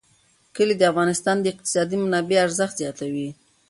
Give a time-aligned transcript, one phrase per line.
[0.55, 3.29] کلي د افغانستان د اقتصادي منابعو ارزښت زیاتوي.